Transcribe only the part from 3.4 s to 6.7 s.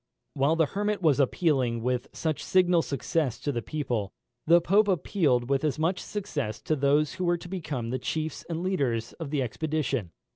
to the people, the Pope appealed with as much success